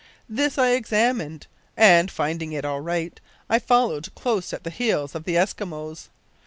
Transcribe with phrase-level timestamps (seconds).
[0.27, 1.45] This I examined,
[1.77, 6.07] and, finding it all right, I followed close at the heels of the Eskimos.